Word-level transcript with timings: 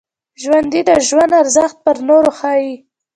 ژوندي 0.41 0.81
د 0.89 0.91
ژوند 1.07 1.31
ارزښت 1.41 1.77
پر 1.85 1.97
نورو 2.07 2.31
ښيي 2.39 2.73